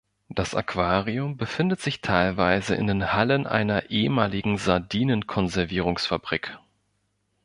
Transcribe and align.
Das 0.29 0.55
Aquarium 0.55 1.37
befindet 1.37 1.79
sich 1.79 2.01
teilweise 2.01 2.73
in 2.73 2.87
den 2.87 3.13
Hallen 3.13 3.45
einer 3.45 3.91
ehemaligen 3.91 4.57
Sardinenkonservierungsfabrik. 4.57 6.57